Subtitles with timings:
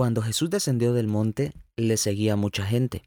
[0.00, 3.02] Cuando Jesús descendió del monte, le seguía mucha gente.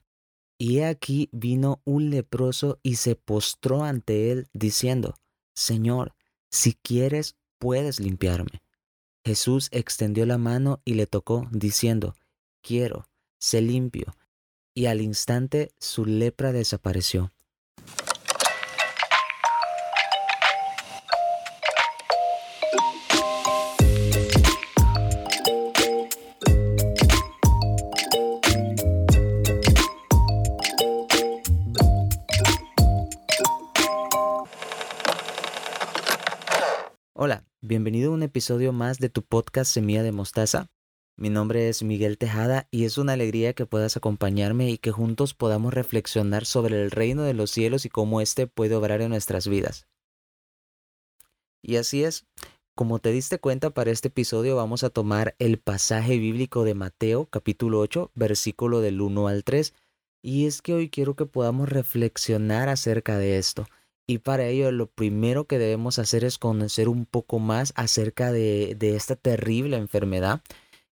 [0.59, 5.15] Y he aquí vino un leproso y se postró ante él, diciendo,
[5.55, 6.13] Señor,
[6.51, 8.61] si quieres, puedes limpiarme.
[9.25, 12.13] Jesús extendió la mano y le tocó, diciendo,
[12.61, 14.15] Quiero, sé limpio.
[14.75, 17.31] Y al instante su lepra desapareció.
[38.43, 40.67] Episodio más de tu podcast Semilla de Mostaza.
[41.15, 45.33] Mi nombre es Miguel Tejada y es una alegría que puedas acompañarme y que juntos
[45.33, 49.47] podamos reflexionar sobre el reino de los cielos y cómo éste puede obrar en nuestras
[49.47, 49.87] vidas.
[51.61, 52.25] Y así es,
[52.75, 57.27] como te diste cuenta para este episodio vamos a tomar el pasaje bíblico de Mateo
[57.27, 59.73] capítulo 8 versículo del 1 al 3
[60.21, 63.67] y es que hoy quiero que podamos reflexionar acerca de esto.
[64.05, 68.77] Y para ello lo primero que debemos hacer es conocer un poco más acerca de,
[68.81, 70.41] esta terrible enfermedad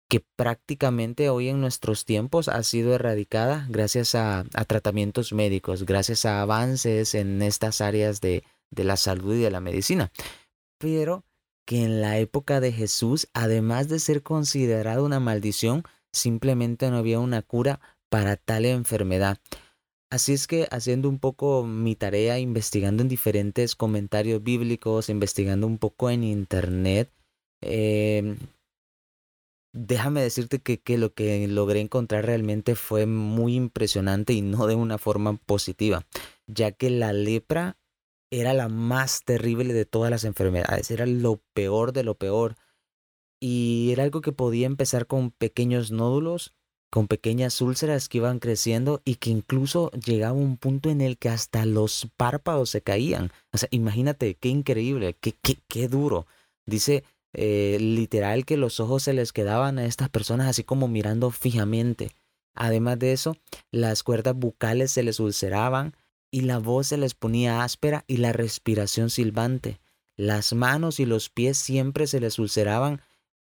[0.09, 6.41] que prácticamente hoy en nuestros tiempos ha sido erradicada gracias a, tratamientos médicos, gracias a
[6.43, 10.11] avances en estas áreas de, de la salud y de la medicina.
[10.79, 11.25] Pero
[11.65, 17.21] que en la época de Jesús, además de ser considerada una maldición, simplemente no había
[17.21, 19.39] una cura para tal enfermedad.
[20.11, 25.79] Así es que haciendo un poco mi tarea, investigando en diferentes comentarios bíblicos, investigando un
[25.79, 27.13] poco en internet,
[27.61, 28.37] em,
[29.73, 34.75] déjame decirte que, que, lo que logré encontrar realmente fue muy impresionante y no de
[34.75, 36.05] una forma positiva,
[36.49, 37.79] ya que la lepra
[38.33, 42.57] era la más terrible de todas las enfermedades, era lo peor de lo peor.
[43.41, 46.55] Y era algo que podía empezar con pequeños nódulos
[46.91, 51.29] con pequeñas úlceras que iban creciendo y que incluso llegaba un punto en el que
[51.29, 53.31] hasta los párpados se caían.
[53.53, 56.27] O sea, imagínate, qué increíble, qué, qué, qué duro.
[56.67, 61.31] Dice eh, literal que los ojos se les quedaban a estas personas así como mirando
[61.31, 62.11] fijamente.
[62.55, 63.37] Además de eso,
[63.71, 65.95] las cuerdas bucales se les ulceraban
[66.33, 69.81] y la voz se les ponía áspera y la respiración silbante.
[70.17, 73.01] Las manos y los pies siempre se les ulceraban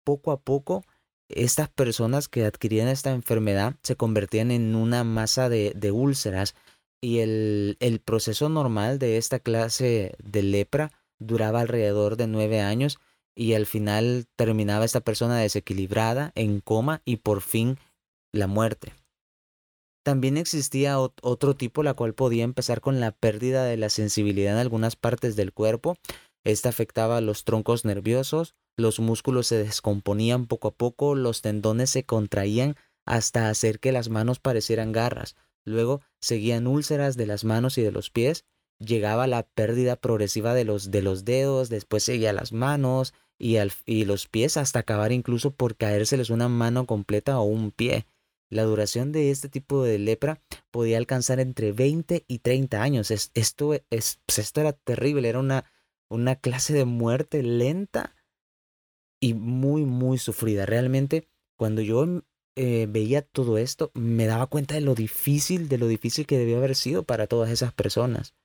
[0.03, 0.83] poco a poco
[1.29, 6.55] estas personas que adquirían esta enfermedad se convertían en una masa de, úlceras
[7.01, 12.99] y el, proceso normal de esta clase de lepra duraba alrededor de nueve años
[13.35, 17.77] y al final terminaba esta persona desequilibrada, en coma y por fin
[18.31, 18.93] la muerte.
[20.03, 24.59] También existía otro tipo, la cual podía empezar con la pérdida de la sensibilidad en
[24.59, 25.95] algunas partes del cuerpo.
[26.43, 32.03] Esta afectaba los troncos nerviosos, los músculos se descomponían poco a poco, los tendones se
[32.03, 35.35] contraían hasta hacer que las manos parecieran garras.
[35.65, 38.45] Luego seguían úlceras de las manos y de los pies,
[38.79, 44.05] llegaba la pérdida progresiva de los, de los dedos, después seguía las manos y, y
[44.05, 48.05] los pies hasta acabar incluso por caérseles una mano completa o un pie.
[48.49, 53.09] La duración de este tipo de lepra podía alcanzar entre 20 y 30 años.
[53.09, 55.65] esto, es, pues, esto era terrible, era una,
[56.13, 58.15] una clase de muerte lenta
[59.19, 60.65] y muy, muy sufrida.
[60.65, 62.05] Realmente, cuando yo
[62.55, 66.57] eh, veía todo esto, me daba cuenta de lo difícil, de lo difícil que debió
[66.57, 68.35] haber sido para todas esas personas.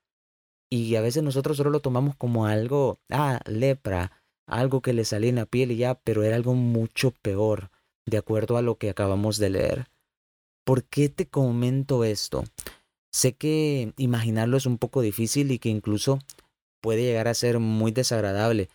[0.70, 5.30] Y a veces nosotros solo lo tomamos como algo, ah, lepra, algo que le salía
[5.30, 7.70] en la piel y ya, pero era algo mucho peor,
[8.06, 9.88] de acuerdo a lo que acabamos de leer.
[10.64, 12.44] ¿Por qué te comento esto?
[13.10, 16.18] Sé que imaginarlo es un poco difícil y que incluso
[16.80, 18.68] puede llegar a ser muy desagradable,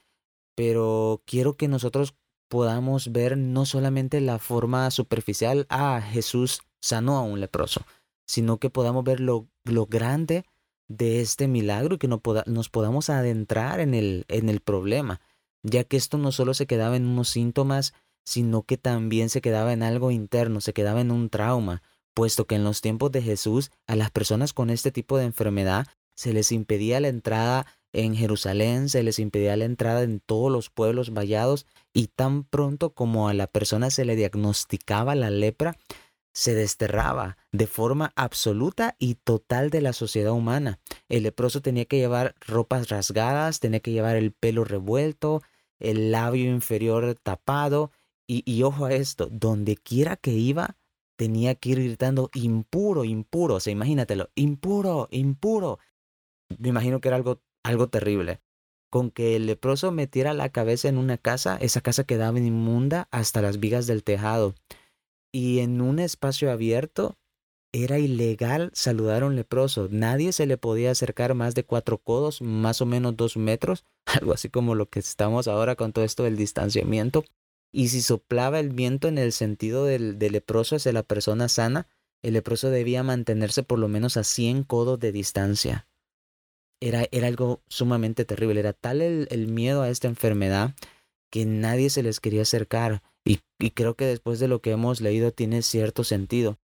[0.56, 2.16] pero quiero que nosotros
[2.50, 7.82] podamos ver no solamente la forma superficial, ah, Jesús sanó a un leproso,
[8.28, 10.46] sino que podamos ver lo, lo grande
[10.88, 15.22] de este milagro y que no nos podamos adentrar en el, en el problema,
[15.64, 17.94] ya que esto no solo se quedaba en unos síntomas,
[18.26, 21.82] sino que también se quedaba en algo interno, se quedaba en un trauma,
[22.14, 25.88] puesto que en los tiempos de Jesús a las personas con este tipo de enfermedad
[26.16, 30.70] se les impedía la entrada en Jerusalén se les impedía la entrada en todos los
[30.70, 35.78] pueblos vallados y tan pronto como a la persona se le diagnosticaba la lepra,
[36.34, 40.80] se desterraba de forma absoluta y total de la sociedad humana.
[41.08, 45.44] El leproso tenía que llevar ropas rasgadas, tenía que llevar el pelo revuelto,
[45.80, 47.92] el labio inferior tapado
[48.26, 50.78] y, ojo a esto, donde quiera que iba,
[51.16, 55.78] tenía que ir gritando impuro, impuro, o sea, imagínatelo, impuro, impuro.
[56.58, 58.42] Me imagino que era algo algo terrible.
[58.90, 63.42] Con que el leproso metiera la cabeza en una casa, esa casa quedaba inmunda hasta
[63.42, 64.56] las vigas del tejado.
[65.36, 67.18] y en un espacio abierto
[67.74, 69.88] era ilegal saludar a un leproso.
[69.92, 74.34] Nadie se le podía acercar más de cuatro codos, más o menos dos metros, algo
[74.34, 77.26] así como lo que estamos ahora con todo esto del distanciamiento.
[77.74, 81.88] Y si soplaba el viento en el sentido del, leproso hacia la persona sana,
[82.22, 85.88] el leproso debía mantenerse por lo menos a 100 codos de distancia.
[86.84, 88.60] Era, era algo sumamente terrible.
[88.60, 90.76] Era tal el, miedo a esta enfermedad
[91.32, 93.02] que nadie se les quería acercar.
[93.26, 96.60] Y, y creo que después de lo que hemos leído tiene cierto sentido.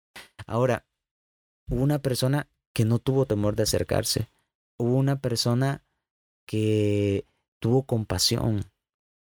[0.47, 0.87] Ahora,
[1.69, 4.31] hubo una persona que no tuvo temor de acercarse.
[4.79, 5.83] Hubo una persona
[6.47, 7.27] que
[7.61, 8.71] tuvo compasión.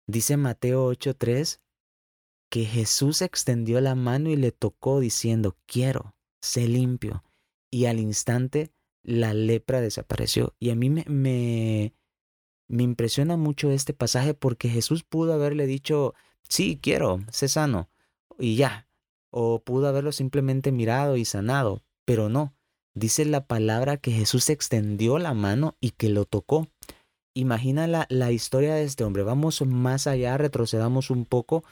[0.08, 1.60] Dice Mateo 8:3
[2.52, 7.24] que Jesús extendió la mano y le tocó diciendo, quiero, sé limpio.
[7.72, 8.72] Y al instante
[9.04, 10.56] la lepra desapareció.
[10.60, 11.94] Y a mí me, me,
[12.68, 16.14] me impresiona mucho este pasaje porque Jesús pudo haberle dicho,
[16.48, 17.90] sí, quiero, sé sano,
[18.40, 18.88] y ya.
[19.30, 22.54] O pudo haberlo simplemente mirado y sanado, pero no.
[22.96, 26.68] Dice la palabra que Jesús extendió la mano y que lo tocó.
[27.34, 29.24] Imagina la, la historia de este hombre.
[29.24, 31.64] Vamos más allá, retrocedamos un poco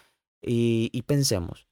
[0.42, 1.68] y, pensemos,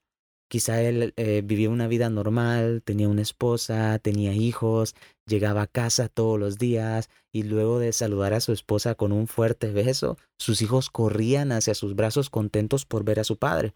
[0.49, 6.09] quizá él eh, vivía una vida normal, tenía una esposa, tenía hijos, llegaba a casa
[6.09, 10.61] todos los días y luego de saludar a su esposa con un fuerte beso, sus
[10.61, 13.73] hijos corrían hacia sus brazos contentos por ver a su padre.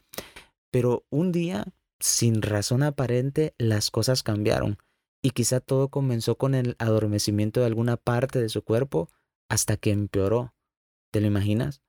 [0.72, 1.66] Pero un día,
[2.00, 4.78] sin razón aparente, las cosas cambiaron
[5.22, 9.10] y quizá todo comenzó con el adormecimiento de alguna parte de su cuerpo
[9.50, 10.54] hasta que empeoró.
[11.12, 11.82] ¿Te lo imaginas?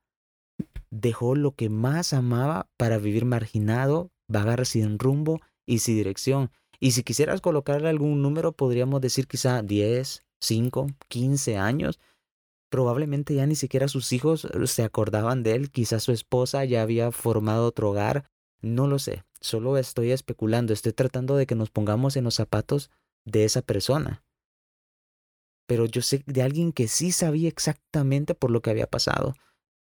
[1.01, 6.51] dejó lo que más amaba para vivir marginado, vagar sin rumbo y sin dirección.
[6.81, 12.01] Y si quisieras colocarle algún número, podríamos decir quizá 10, 5, 15 años.
[12.69, 16.83] Probablemente ya ni siquiera sus hijos eh, se acordaban de él, quizás su esposa ya
[16.83, 18.29] había formado otro hogar,
[18.61, 22.91] no lo sé, solo estoy especulando, estoy tratando de que nos pongamos en los zapatos
[23.25, 24.25] de esa persona.
[25.67, 29.35] Pero yo sé de alguien que sí sabía exactamente por lo que había pasado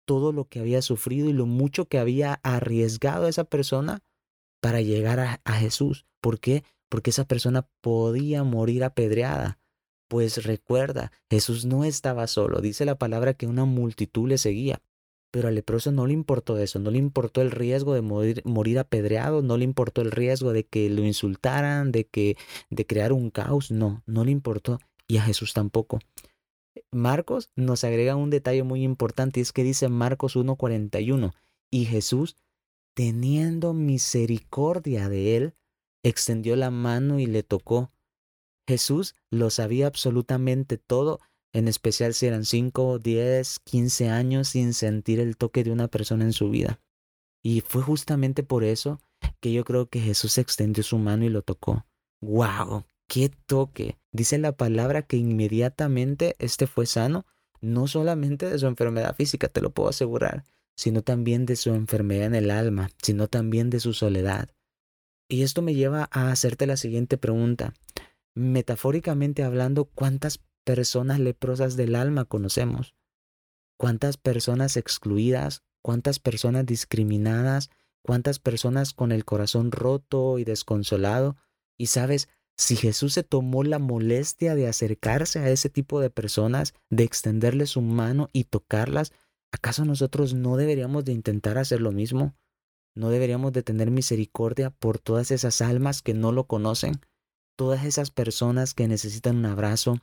[0.05, 4.01] todo lo que había sufrido y lo mucho que había arriesgado a esa persona
[4.63, 6.07] para llegar a, Jesús.
[6.21, 6.63] ¿Por qué?
[6.89, 9.59] Porque esa persona podía morir apedreada.
[10.09, 12.61] Pues recuerda, Jesús no estaba solo.
[12.61, 14.81] Dice la palabra que una multitud le seguía.
[15.33, 18.79] Pero al leproso no le importó eso, no le importó el riesgo de morir, morir
[18.79, 22.37] apedreado, no le importó el riesgo de que lo insultaran, de que
[22.69, 24.79] de crear un caos, no, no le importó
[25.09, 26.01] y a Jesús tampoco.
[26.91, 31.33] Marcos nos agrega un detalle muy importante es que dice Marcos 1:41,
[31.71, 32.37] y Jesús,
[32.95, 35.55] teniendo misericordia de él,
[36.03, 37.93] extendió la mano y le tocó.
[38.67, 41.21] Jesús lo sabía absolutamente todo,
[41.53, 46.25] en especial si eran 5, 10, 15 años sin sentir el toque de una persona
[46.25, 46.81] en su vida.
[47.43, 49.01] Y fue justamente por eso
[49.41, 51.85] que yo creo que Jesús extendió su mano y lo tocó.
[52.21, 52.85] ¡Wow!
[53.13, 53.99] qué toque.
[54.11, 57.27] Dice la palabra que inmediatamente este fue sano,
[57.61, 60.45] no solamente de su enfermedad física, te lo puedo asegurar,
[60.77, 64.51] sino también de su enfermedad en el alma, sino también de su soledad.
[65.29, 67.75] Y esto me lleva a hacerte la siguiente pregunta.
[68.35, 72.95] Metafóricamente hablando, ¿cuántas personas leprosas del alma conocemos?
[73.79, 75.63] ¿Cuántas personas excluidas?
[75.83, 77.71] ¿Cuántas personas discriminadas?
[78.03, 81.37] ¿Cuántas personas con el corazón roto y desconsolado?
[81.79, 86.75] Y sabes, si Jesús se tomó la molestia de acercarse a ese tipo de personas,
[86.91, 89.13] de extenderle su mano y tocarlas,
[89.53, 92.35] ¿acaso nosotros no deberíamos de intentar hacer lo mismo?
[92.95, 97.01] ¿No deberíamos de tener misericordia por todas esas almas que no lo conocen?
[97.57, 100.01] Todas esas personas que necesitan un abrazo,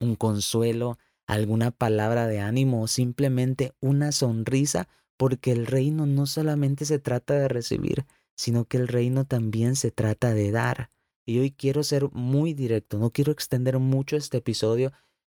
[0.00, 6.84] un consuelo, alguna palabra de ánimo o simplemente una sonrisa, porque el reino no solamente
[6.84, 10.90] se trata de recibir, sino que el reino también se trata de dar.
[11.24, 14.92] Y hoy quiero ser muy directo, no quiero extender mucho este episodio,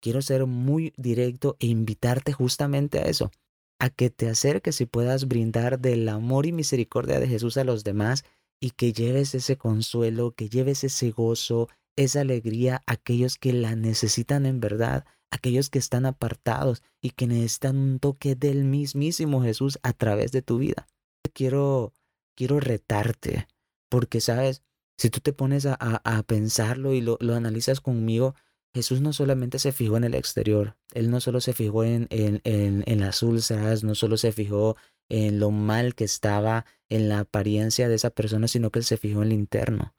[0.03, 3.31] quiero ser muy directo e invitarte justamente a eso,
[3.79, 7.85] a que te acerques y puedas brindar del amor y misericordia de Jesús a los
[7.85, 8.25] demás
[8.59, 13.77] y que lleves ese consuelo, que lleves ese gozo, esa alegría a aquellos que la
[13.77, 19.79] necesitan en verdad, aquellos que están apartados y que necesitan un toque del mismísimo Jesús
[19.83, 20.85] a través de tu vida.
[21.33, 21.93] Quiero
[22.35, 23.47] quiero retarte,
[23.89, 24.63] porque sabes,
[24.97, 28.35] si tú te pones a, a, pensarlo y lo, lo, analizas conmigo,
[28.73, 32.41] Jesús no solamente se fijó en el exterior, Él no solo se fijó en, en,
[32.43, 34.75] en, en las úlceras, no solo se fijó
[35.09, 38.97] en lo mal que estaba en la apariencia de esa persona, sino que Él se
[38.97, 39.95] fijó en el interno.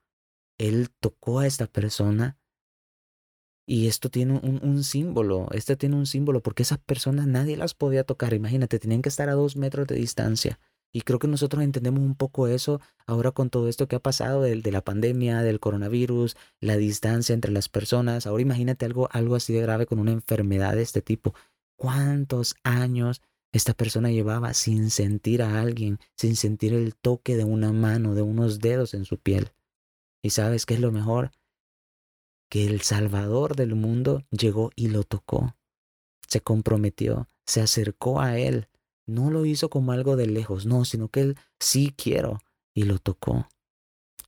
[0.59, 2.38] Él tocó a esta persona
[3.66, 7.75] y esto tiene un, un, símbolo, este tiene un símbolo, porque esas personas nadie las
[7.75, 10.61] podía tocar, imagínate, tenían que estar a dos metros de distancia.
[10.97, 14.43] Y creo que nosotros entendemos un poco eso ahora con todo esto que ha pasado
[14.43, 18.29] de, de la pandemia, del coronavirus, la distancia entre las personas.
[18.29, 21.35] Ahora imagínate algo, algo así de grave con una enfermedad de este tipo.
[21.77, 23.23] ¿Cuántos años
[23.53, 28.23] esta persona llevaba sin sentir a alguien, sin sentir el toque de una mano, de
[28.23, 29.51] unos dedos en su piel?
[30.23, 31.33] ¿Y sabes qué es lo mejor?
[32.49, 35.57] Que el Salvador del mundo llegó y lo tocó.
[36.29, 38.69] Se comprometió, se acercó a él
[39.06, 42.40] no lo hizo como algo de lejos, no, sino que él sí quiero
[42.75, 43.49] y lo tocó.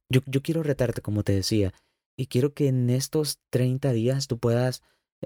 [0.08, 1.72] Yo, yo quiero retarte, como te decía,
[2.16, 4.82] y quiero que en estos 30 días tú puedas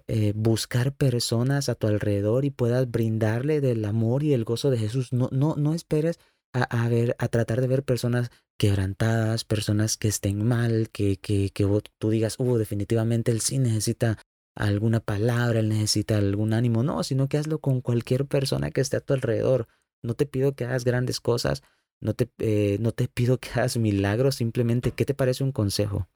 [0.07, 4.79] eh, buscar personas a tu alrededor y puedas brindarle del amor y el gozo de
[4.79, 5.13] Jesús.
[5.13, 6.19] No, no, no esperes
[6.53, 11.67] a, ver, a tratar de ver personas quebrantadas, personas que estén mal, que, que, que
[11.99, 14.19] tú digas, uh, definitivamente él sí necesita
[14.55, 18.97] alguna palabra, él necesita algún ánimo, no, sino que hazlo con cualquier persona que esté
[18.97, 19.69] a tu alrededor.
[20.03, 21.63] No te pido que hagas grandes cosas,
[22.01, 26.09] no te, eh, no te pido que hagas milagros, simplemente, ¿qué te parece un consejo?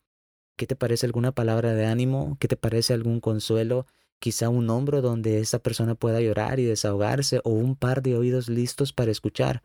[0.56, 2.36] ¿Qué te parece alguna palabra de ánimo?
[2.38, 3.86] ¿Qué te parece algún consuelo?
[4.20, 8.48] Quizá un hombro donde esa persona pueda llorar y desahogarse o un par de oídos
[8.48, 9.62] listos para escuchar.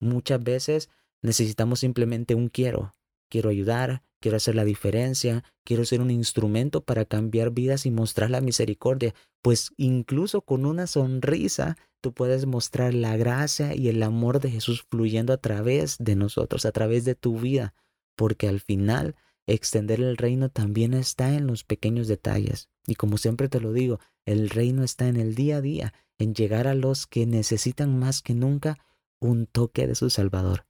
[0.00, 0.90] Muchas veces
[1.22, 2.96] necesitamos simplemente un quiero.
[3.30, 8.30] Quiero ayudar, quiero hacer la diferencia, quiero ser un instrumento para cambiar vidas y mostrar
[8.30, 14.40] la misericordia, pues incluso con una sonrisa tú puedes mostrar la gracia y el amor
[14.40, 17.74] de Jesús fluyendo a través de nosotros, a través de tu vida,
[18.16, 19.14] porque al final
[19.46, 22.70] extender el reino también está en los pequeños detalles.
[22.86, 26.34] Y como siempre te lo digo, el reino está en el día a día, en
[26.34, 28.78] llegar a los que necesitan más que nunca
[29.20, 30.66] un toque de su Salvador.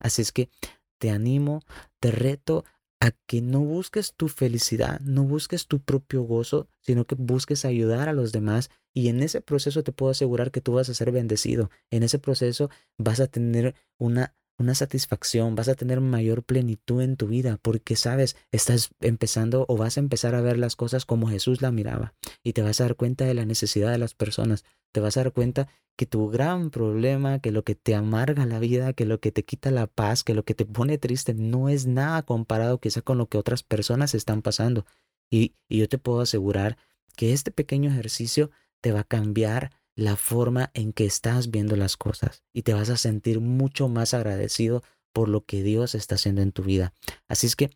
[0.00, 0.50] Así es que
[0.98, 1.62] te animo,
[2.00, 2.64] te reto
[3.00, 8.08] a que no busques tu felicidad, no busques tu propio gozo, sino que busques ayudar
[8.08, 11.12] a los demás y en ese proceso te puedo asegurar que tú vas a ser
[11.12, 11.70] bendecido.
[11.90, 17.16] En ese proceso vas a tener una una satisfacción, vas a tener mayor plenitud en
[17.16, 21.28] tu vida porque sabes, estás empezando o vas a empezar a ver las cosas como
[21.28, 24.64] Jesús la miraba y te vas a dar cuenta de la necesidad de las personas,
[24.92, 28.58] te vas a dar cuenta que tu gran problema, que lo que te amarga la
[28.58, 31.68] vida, que lo que te quita la paz, que lo que te pone triste no
[31.68, 34.86] es nada comparado quizá con lo que otras personas están pasando.
[35.28, 36.78] Y, y yo te puedo asegurar
[37.16, 38.50] que este pequeño ejercicio
[38.80, 42.88] te va a cambiar la forma en que estás viendo las cosas y te vas
[42.88, 46.92] a sentir mucho más agradecido por lo que Dios está haciendo en tu vida.
[47.26, 47.70] Así es que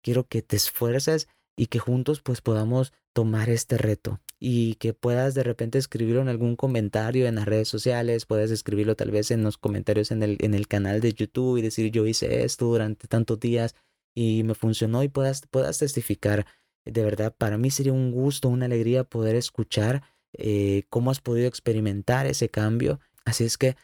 [0.00, 5.34] quiero que te esfuerces y que juntos pues podamos tomar este reto y que puedas
[5.34, 9.42] de repente escribirlo en algún comentario en las redes sociales, puedes escribirlo tal vez en
[9.42, 13.08] los comentarios en el, en el canal de YouTube y decir yo hice esto durante
[13.08, 13.74] tantos días
[14.14, 16.46] y me funcionó y puedas, puedas testificar.
[16.84, 20.04] De verdad, para mí sería un gusto, una alegría poder escuchar
[20.34, 23.00] eh, cómo has podido experimentar ese cambio.
[23.24, 23.76] Así es que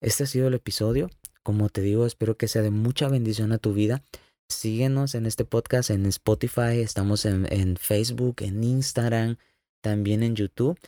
[0.00, 1.10] este ha sido el episodio.
[1.42, 4.02] Como te digo, espero que sea de mucha bendición a tu vida.
[4.48, 9.36] Síguenos en este podcast en Spotify, estamos en, en Facebook, en Instagram,
[9.80, 10.78] también en YouTube.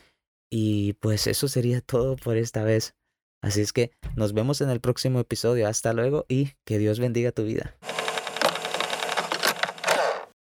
[0.49, 2.95] Y pues eso sería todo por esta vez.
[3.41, 5.67] Así es que nos vemos en el próximo episodio.
[5.67, 7.75] Hasta luego y que Dios bendiga tu vida.